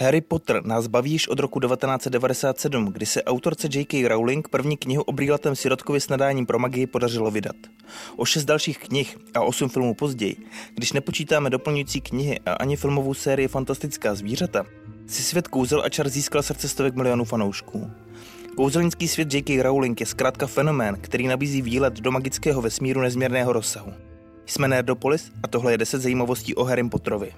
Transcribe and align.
Harry 0.00 0.20
Potter 0.20 0.64
nás 0.64 0.86
baví 0.86 1.12
již 1.12 1.28
od 1.28 1.40
roku 1.40 1.60
1997, 1.60 2.86
kdy 2.86 3.06
se 3.06 3.24
autorce 3.24 3.68
J.K. 3.72 4.08
Rowling 4.08 4.48
první 4.48 4.76
knihu 4.76 5.02
o 5.02 5.12
brýlatém 5.12 5.56
sirotkovi 5.56 6.00
s 6.00 6.08
nadáním 6.08 6.46
pro 6.46 6.58
magii 6.58 6.86
podařilo 6.86 7.30
vydat. 7.30 7.56
O 8.16 8.24
šest 8.24 8.44
dalších 8.44 8.78
knih 8.78 9.18
a 9.34 9.40
osm 9.40 9.68
filmů 9.68 9.94
později, 9.94 10.36
když 10.74 10.92
nepočítáme 10.92 11.50
doplňující 11.50 12.00
knihy 12.00 12.40
a 12.46 12.52
ani 12.52 12.76
filmovou 12.76 13.14
sérii 13.14 13.48
Fantastická 13.48 14.14
zvířata, 14.14 14.66
si 15.06 15.22
svět 15.22 15.48
kouzel 15.48 15.82
a 15.84 15.88
čar 15.88 16.08
získal 16.08 16.42
srdce 16.42 16.68
stovek 16.68 16.94
milionů 16.94 17.24
fanoušků. 17.24 17.90
Kouzelnický 18.56 19.08
svět 19.08 19.34
J.K. 19.34 19.62
Rowling 19.62 20.00
je 20.00 20.06
zkrátka 20.06 20.46
fenomén, 20.46 20.96
který 21.00 21.26
nabízí 21.26 21.62
výlet 21.62 22.00
do 22.00 22.12
magického 22.12 22.62
vesmíru 22.62 23.00
nezměrného 23.00 23.52
rozsahu. 23.52 23.92
Jsme 24.46 24.68
Nerdopolis 24.68 25.30
a 25.42 25.48
tohle 25.48 25.72
je 25.72 25.78
10 25.78 26.02
zajímavostí 26.02 26.54
o 26.54 26.64
Harry 26.64 26.88
Potterovi. 26.88 27.32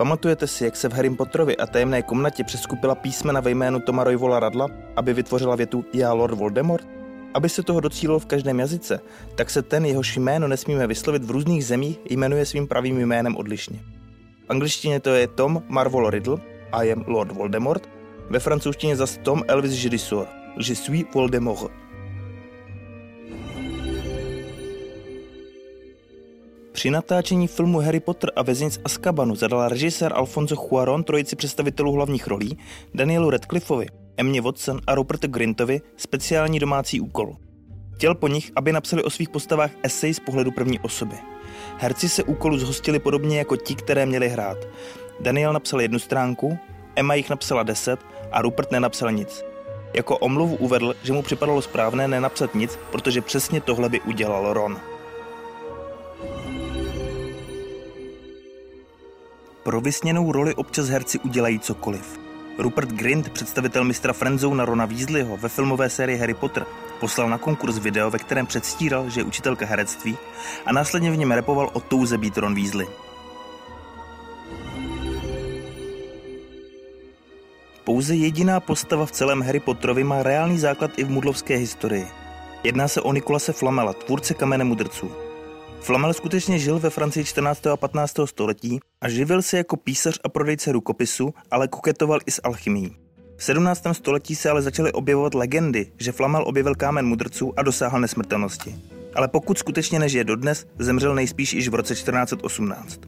Pamatujete 0.00 0.46
si, 0.46 0.64
jak 0.64 0.76
se 0.76 0.88
v 0.88 0.92
Harry 0.92 1.10
Potterovi 1.10 1.56
a 1.56 1.66
tajemné 1.66 2.02
komnatě 2.02 2.44
přeskupila 2.44 2.94
písmena 2.94 3.40
ve 3.40 3.50
jménu 3.50 3.80
Toma 3.80 4.04
Royvola 4.04 4.40
Radla, 4.40 4.66
aby 4.96 5.14
vytvořila 5.14 5.56
větu 5.56 5.84
Já 5.92 6.12
Lord 6.12 6.34
Voldemort? 6.34 6.86
Aby 7.34 7.48
se 7.48 7.62
toho 7.62 7.80
docílilo 7.80 8.18
v 8.18 8.26
každém 8.26 8.60
jazyce, 8.60 9.00
tak 9.34 9.50
se 9.50 9.62
ten, 9.62 9.86
jehož 9.86 10.16
jméno 10.16 10.48
nesmíme 10.48 10.86
vyslovit 10.86 11.24
v 11.24 11.30
různých 11.30 11.66
zemích, 11.66 12.00
jmenuje 12.10 12.46
svým 12.46 12.66
pravým 12.66 13.00
jménem 13.00 13.36
odlišně. 13.36 13.80
V 14.46 14.50
angličtině 14.50 15.00
to 15.00 15.10
je 15.10 15.28
Tom 15.28 15.62
Marvel 15.68 16.10
Riddle, 16.10 16.38
I 16.72 16.92
am 16.92 17.04
Lord 17.06 17.32
Voldemort, 17.32 17.88
ve 18.30 18.38
francouzštině 18.38 18.96
zase 18.96 19.20
Tom 19.20 19.42
Elvis 19.48 19.84
Jedisor, 19.84 20.26
Je 20.68 20.76
suis 20.76 21.04
Voldemort. 21.14 21.72
Při 26.80 26.90
natáčení 26.90 27.48
filmu 27.48 27.78
Harry 27.78 28.00
Potter 28.00 28.32
a 28.36 28.42
věznic 28.42 28.80
Azkabanu 28.84 29.34
zadal 29.34 29.68
režisér 29.68 30.12
Alfonso 30.14 30.56
Cuarón 30.56 31.04
trojici 31.04 31.36
představitelů 31.36 31.92
hlavních 31.92 32.26
rolí, 32.26 32.58
Danielu 32.94 33.30
Radcliffeovi, 33.30 33.86
Emmě 34.16 34.40
Watson 34.40 34.80
a 34.86 34.94
Rupertu 34.94 35.28
Grintovi 35.28 35.80
speciální 35.96 36.58
domácí 36.58 37.00
úkol. 37.00 37.36
Chtěl 37.94 38.14
po 38.14 38.28
nich, 38.28 38.52
aby 38.56 38.72
napsali 38.72 39.02
o 39.02 39.10
svých 39.10 39.28
postavách 39.28 39.70
esej 39.82 40.14
z 40.14 40.20
pohledu 40.20 40.50
první 40.50 40.78
osoby. 40.78 41.16
Herci 41.78 42.08
se 42.08 42.22
úkolu 42.22 42.58
zhostili 42.58 42.98
podobně 42.98 43.38
jako 43.38 43.56
ti, 43.56 43.74
které 43.74 44.06
měli 44.06 44.28
hrát. 44.28 44.58
Daniel 45.20 45.52
napsal 45.52 45.80
jednu 45.80 45.98
stránku, 45.98 46.58
Emma 46.96 47.14
jich 47.14 47.30
napsala 47.30 47.62
deset 47.62 48.00
a 48.32 48.42
Rupert 48.42 48.72
nenapsal 48.72 49.12
nic. 49.12 49.44
Jako 49.94 50.18
omluvu 50.18 50.56
uvedl, 50.56 50.94
že 51.02 51.12
mu 51.12 51.22
připadalo 51.22 51.62
správné 51.62 52.08
nenapsat 52.08 52.54
nic, 52.54 52.78
protože 52.92 53.20
přesně 53.20 53.60
tohle 53.60 53.88
by 53.88 54.00
udělal 54.00 54.52
Ron. 54.52 54.80
Pro 59.70 59.80
vysněnou 59.80 60.32
roli 60.32 60.54
občas 60.54 60.88
herci 60.88 61.18
udělají 61.18 61.58
cokoliv. 61.58 62.20
Rupert 62.58 62.88
Grint, 62.88 63.28
představitel 63.28 63.84
mistra 63.84 64.12
Friendzone 64.12 64.64
Rona 64.64 64.84
Weasleyho 64.86 65.36
ve 65.36 65.48
filmové 65.48 65.90
sérii 65.90 66.18
Harry 66.18 66.34
Potter, 66.34 66.66
poslal 67.00 67.28
na 67.28 67.38
konkurs 67.38 67.78
video, 67.78 68.10
ve 68.10 68.18
kterém 68.18 68.46
předstíral, 68.46 69.10
že 69.10 69.20
je 69.20 69.24
učitelka 69.24 69.66
herectví 69.66 70.16
a 70.66 70.72
následně 70.72 71.10
v 71.10 71.16
něm 71.16 71.30
repoval 71.30 71.70
o 71.72 71.80
touze 71.80 72.18
být 72.18 72.38
Ron 72.38 72.54
Weasley. 72.54 72.86
Pouze 77.84 78.14
jediná 78.14 78.60
postava 78.60 79.06
v 79.06 79.12
celém 79.12 79.42
Harry 79.42 79.60
Potterovi 79.60 80.04
má 80.04 80.22
reálný 80.22 80.58
základ 80.58 80.90
i 80.96 81.04
v 81.04 81.10
mudlovské 81.10 81.56
historii. 81.56 82.06
Jedná 82.64 82.88
se 82.88 83.00
o 83.00 83.12
Nikolase 83.12 83.52
Flamela, 83.52 83.92
tvůrce 83.92 84.34
kamene 84.34 84.64
mudrců. 84.64 85.29
Flamel 85.80 86.12
skutečně 86.12 86.58
žil 86.58 86.78
ve 86.78 86.90
Francii 86.90 87.24
14. 87.24 87.66
a 87.66 87.76
15. 87.76 88.14
století 88.24 88.80
a 89.00 89.08
živil 89.08 89.42
se 89.42 89.56
jako 89.56 89.76
písař 89.76 90.18
a 90.24 90.28
prodejce 90.28 90.72
rukopisu, 90.72 91.34
ale 91.50 91.68
koketoval 91.68 92.18
i 92.26 92.30
s 92.30 92.40
alchymií. 92.44 92.96
V 93.36 93.44
17. 93.44 93.82
století 93.92 94.36
se 94.36 94.50
ale 94.50 94.62
začaly 94.62 94.92
objevovat 94.92 95.34
legendy, 95.34 95.92
že 95.98 96.12
Flamel 96.12 96.44
objevil 96.46 96.74
kámen 96.74 97.06
mudrců 97.06 97.52
a 97.56 97.62
dosáhl 97.62 98.00
nesmrtelnosti. 98.00 98.74
Ale 99.14 99.28
pokud 99.28 99.58
skutečně 99.58 99.98
nežije 99.98 100.24
dodnes, 100.24 100.66
zemřel 100.78 101.14
nejspíš 101.14 101.52
již 101.52 101.68
v 101.68 101.74
roce 101.74 101.94
1418. 101.94 103.00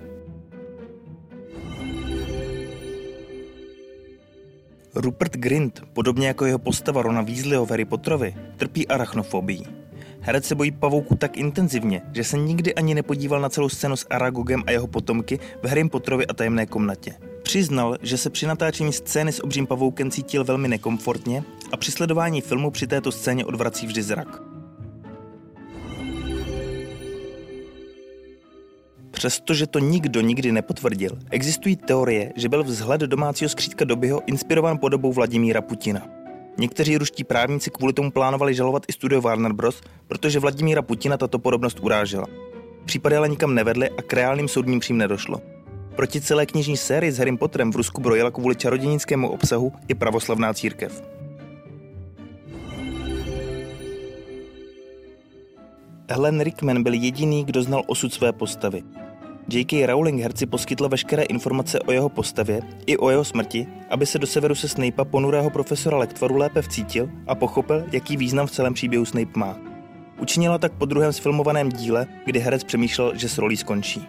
Rupert 4.94 5.32
Grint, 5.32 5.82
podobně 5.92 6.26
jako 6.26 6.46
jeho 6.46 6.58
postava 6.58 7.02
Rona 7.02 7.22
Weasleyho 7.22 7.66
v 7.66 7.70
Harry 7.70 7.84
Potterovi, 7.84 8.34
trpí 8.56 8.88
arachnofobií. 8.88 9.81
Herec 10.24 10.44
se 10.44 10.54
bojí 10.54 10.70
pavouku 10.70 11.14
tak 11.14 11.36
intenzivně, 11.36 12.02
že 12.12 12.24
se 12.24 12.38
nikdy 12.38 12.74
ani 12.74 12.94
nepodíval 12.94 13.40
na 13.40 13.48
celou 13.48 13.68
scénu 13.68 13.96
s 13.96 14.06
Aragogem 14.10 14.62
a 14.66 14.70
jeho 14.70 14.86
potomky 14.86 15.38
v 15.62 15.68
Harry 15.68 15.88
Potterovi 15.88 16.26
a 16.26 16.34
tajemné 16.34 16.66
komnatě. 16.66 17.14
Přiznal, 17.42 17.96
že 18.02 18.18
se 18.18 18.30
při 18.30 18.46
natáčení 18.46 18.92
scény 18.92 19.32
s 19.32 19.44
obřím 19.44 19.66
pavoukem 19.66 20.10
cítil 20.10 20.44
velmi 20.44 20.68
nekomfortně 20.68 21.44
a 21.72 21.76
při 21.76 21.92
sledování 21.92 22.40
filmu 22.40 22.70
při 22.70 22.86
této 22.86 23.12
scéně 23.12 23.44
odvrací 23.44 23.86
vždy 23.86 24.02
zrak. 24.02 24.42
Přestože 29.10 29.66
to 29.66 29.78
nikdo 29.78 30.20
nikdy 30.20 30.52
nepotvrdil, 30.52 31.18
existují 31.30 31.76
teorie, 31.76 32.32
že 32.36 32.48
byl 32.48 32.64
vzhled 32.64 33.00
domácího 33.00 33.48
skřítka 33.48 33.84
Dobyho 33.84 34.22
inspirován 34.26 34.78
podobou 34.78 35.12
Vladimíra 35.12 35.60
Putina. 35.60 36.21
Někteří 36.58 36.98
ruští 36.98 37.24
právníci 37.24 37.70
kvůli 37.70 37.92
tomu 37.92 38.10
plánovali 38.10 38.54
žalovat 38.54 38.82
i 38.88 38.92
studio 38.92 39.20
Warner 39.20 39.52
Bros., 39.52 39.80
protože 40.08 40.38
Vladimíra 40.38 40.82
Putina 40.82 41.16
tato 41.16 41.38
podobnost 41.38 41.80
urážela. 41.80 42.26
Případy 42.84 43.16
ale 43.16 43.28
nikam 43.28 43.54
nevedly 43.54 43.90
a 43.90 44.02
k 44.02 44.12
reálným 44.12 44.48
soudním 44.48 44.80
přím 44.80 44.98
nedošlo. 44.98 45.40
Proti 45.96 46.20
celé 46.20 46.46
knižní 46.46 46.76
sérii 46.76 47.12
s 47.12 47.18
Harrym 47.18 47.38
Potterem 47.38 47.72
v 47.72 47.76
Rusku 47.76 48.00
brojila 48.00 48.30
kvůli 48.30 48.56
čarodějnickému 48.56 49.28
obsahu 49.30 49.72
i 49.88 49.94
pravoslavná 49.94 50.54
církev. 50.54 51.02
Helen 56.10 56.40
Rickman 56.40 56.82
byl 56.82 56.92
jediný, 56.92 57.44
kdo 57.44 57.62
znal 57.62 57.82
osud 57.86 58.14
své 58.14 58.32
postavy. 58.32 58.82
J.K. 59.52 59.86
Rowling 59.86 60.20
herci 60.20 60.46
poskytla 60.46 60.88
veškeré 60.88 61.22
informace 61.22 61.80
o 61.80 61.92
jeho 61.92 62.08
postavě 62.08 62.62
i 62.86 62.96
o 62.96 63.10
jeho 63.10 63.24
smrti, 63.24 63.66
aby 63.90 64.06
se 64.06 64.18
do 64.18 64.26
severu 64.26 64.54
se 64.54 64.68
Snape'a 64.68 65.04
ponurého 65.04 65.50
profesora 65.50 65.96
Lektvaru 65.96 66.36
lépe 66.36 66.62
vcítil 66.62 67.08
a 67.26 67.34
pochopil, 67.34 67.84
jaký 67.92 68.16
význam 68.16 68.46
v 68.46 68.50
celém 68.50 68.74
příběhu 68.74 69.04
Snape 69.04 69.38
má. 69.38 69.58
Učinila 70.20 70.58
tak 70.58 70.72
po 70.72 70.84
druhém 70.84 71.12
sfilmovaném 71.12 71.68
díle, 71.68 72.06
kdy 72.24 72.40
herec 72.40 72.64
přemýšlel, 72.64 73.12
že 73.16 73.28
s 73.28 73.38
rolí 73.38 73.56
skončí. 73.56 74.08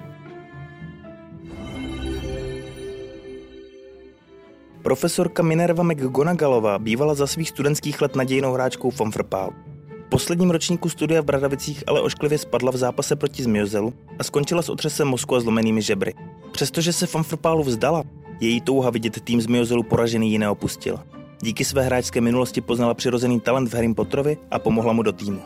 Profesorka 4.84 5.44
Minerva 5.44 5.84
McGonagallová 5.84 6.80
bývala 6.80 7.14
za 7.14 7.28
svých 7.28 7.50
studentských 7.50 8.02
let 8.02 8.16
nadějnou 8.16 8.54
hráčkou 8.54 8.90
Fonfrpálu 8.90 9.73
posledním 10.14 10.52
ročníku 10.52 10.90
studia 10.90 11.22
v 11.22 11.26
Bradavicích 11.26 11.84
ale 11.88 12.02
ošklivě 12.02 12.38
spadla 12.38 12.72
v 12.72 12.78
zápase 12.78 13.16
proti 13.16 13.44
Zmiozelu 13.44 13.94
a 14.20 14.24
skončila 14.24 14.62
s 14.62 14.70
otřesem 14.70 15.08
mozku 15.08 15.36
a 15.36 15.40
zlomenými 15.40 15.82
žebry. 15.82 16.14
Přestože 16.52 16.94
se 16.94 17.08
Fanfrpálu 17.08 17.64
vzdala, 17.64 18.04
její 18.40 18.62
touha 18.62 18.90
vidět 18.90 19.22
tým 19.22 19.42
Zmiozelu 19.42 19.84
poražený 19.84 20.32
ji 20.32 20.38
neopustila. 20.38 21.06
Díky 21.42 21.66
své 21.66 21.84
hráčské 21.84 22.22
minulosti 22.22 22.62
poznala 22.62 22.94
přirozený 22.94 23.40
talent 23.40 23.70
v 23.70 23.74
Harry 23.74 23.94
Potterovi 23.94 24.38
a 24.52 24.60
pomohla 24.60 24.94
mu 24.94 25.04
do 25.04 25.14
týmu. 25.14 25.42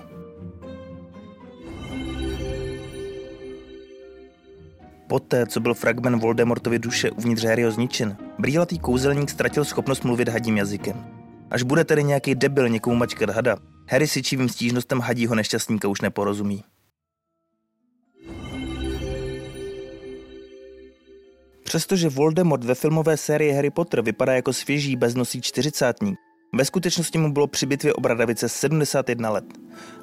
Poté, 5.07 5.45
co 5.45 5.59
byl 5.59 5.73
fragment 5.73 6.21
Voldemortovy 6.21 6.79
duše 6.79 7.11
uvnitř 7.11 7.43
Harryho 7.43 7.71
zničen, 7.71 8.17
brýlatý 8.39 8.79
kouzelník 8.79 9.29
ztratil 9.29 9.65
schopnost 9.65 10.03
mluvit 10.03 10.29
hadím 10.29 10.57
jazykem. 10.57 11.05
Až 11.51 11.63
bude 11.63 11.83
tedy 11.83 12.03
nějaký 12.03 12.35
debil 12.35 12.69
někomu 12.69 12.95
mačkat 12.95 13.29
hada, 13.29 13.57
Harry 13.89 14.07
si 14.07 14.23
čivým 14.23 14.49
stížnostem 14.49 14.99
hadího 14.99 15.35
nešťastníka 15.35 15.87
už 15.87 16.01
neporozumí. 16.01 16.63
Přestože 21.63 22.09
Voldemort 22.09 22.63
ve 22.63 22.75
filmové 22.75 23.17
sérii 23.17 23.51
Harry 23.51 23.69
Potter 23.69 24.01
vypadá 24.01 24.33
jako 24.33 24.53
svěží 24.53 24.95
beznosý 24.95 25.41
čtyřicátník, 25.41 26.19
ve 26.53 26.65
skutečnosti 26.65 27.17
mu 27.17 27.31
bylo 27.31 27.47
při 27.47 27.65
bitvě 27.65 27.93
o 27.93 28.01
Bradavice 28.01 28.49
71 28.49 29.29
let. 29.29 29.45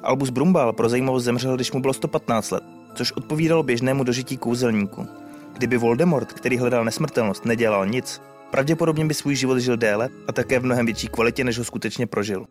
Albus 0.03 0.29
Brumbal 0.29 0.73
pro 0.73 0.89
zajímavost 0.89 1.23
zemřel, 1.23 1.55
když 1.55 1.71
mu 1.71 1.81
bylo 1.81 1.93
115 1.93 2.51
let, 2.51 2.63
což 2.95 3.11
odpovídalo 3.11 3.63
běžnému 3.63 4.03
dožití 4.03 4.37
kouzelníku. 4.37 5.07
Kdyby 5.53 5.77
Voldemort, 5.77 6.33
který 6.33 6.57
hledal 6.57 6.85
nesmrtelnost, 6.85 7.45
nedělal 7.45 7.85
nic, 7.85 8.21
pravděpodobně 8.51 9.05
by 9.05 9.13
svůj 9.13 9.35
život 9.35 9.59
žil 9.59 9.77
déle 9.77 10.09
a 10.27 10.31
také 10.31 10.59
v 10.59 10.65
mnohem 10.65 10.85
větší 10.85 11.07
kvalitě, 11.07 11.43
než 11.43 11.57
ho 11.57 11.63
skutečně 11.63 12.07
prožil. 12.07 12.45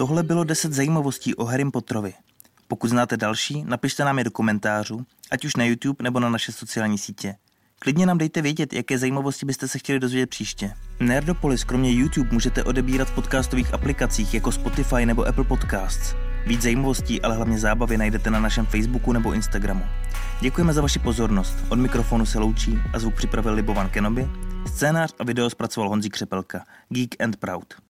Tohle 0.00 0.22
bylo 0.22 0.44
10 0.44 0.72
zajímavostí 0.72 1.34
o 1.34 1.44
Harry 1.44 1.70
Potterovi. 1.70 2.14
Pokud 2.68 2.90
znáte 2.90 3.16
další, 3.16 3.64
napište 3.64 4.04
nám 4.04 4.18
je 4.18 4.24
do 4.24 4.30
komentářů, 4.30 5.06
ať 5.30 5.44
už 5.44 5.56
na 5.56 5.64
YouTube 5.64 6.02
nebo 6.02 6.20
na 6.20 6.28
naše 6.28 6.52
sociální 6.52 6.98
sítě. 6.98 7.34
Klidně 7.78 8.06
nám 8.06 8.18
dejte 8.18 8.42
vědět, 8.42 8.72
jaké 8.72 8.98
zajímavosti 8.98 9.46
byste 9.46 9.68
se 9.68 9.78
chtěli 9.78 10.00
dozvědět 10.00 10.30
příště. 10.30 10.72
Nerdopolis 11.00 11.64
kromě 11.64 11.92
YouTube 11.92 12.28
můžete 12.32 12.64
odebírat 12.64 13.08
v 13.08 13.14
podcastových 13.14 13.74
aplikacích 13.74 14.34
jako 14.34 14.52
Spotify 14.52 15.06
nebo 15.06 15.26
Apple 15.26 15.44
Podcasts. 15.44 16.14
Víc 16.46 16.62
zajímavostí, 16.62 17.22
ale 17.22 17.36
hlavně 17.36 17.58
zábavy 17.58 17.98
najdete 17.98 18.30
na 18.30 18.40
našem 18.40 18.66
Facebooku 18.66 19.12
nebo 19.12 19.32
Instagramu. 19.32 19.84
Děkujeme 20.40 20.72
za 20.72 20.82
vaši 20.82 20.98
pozornost. 20.98 21.56
Od 21.68 21.78
mikrofonu 21.78 22.26
se 22.26 22.38
loučí 22.38 22.78
a 22.92 22.98
zvuk 22.98 23.14
připravil 23.14 23.54
Libovan 23.54 23.88
Kenobi. 23.88 24.28
Scénář 24.66 25.14
a 25.18 25.24
video 25.24 25.50
zpracoval 25.50 25.88
Honzí 25.88 26.08
Křepelka. 26.08 26.64
Geek 26.88 27.22
and 27.22 27.36
Proud. 27.36 27.89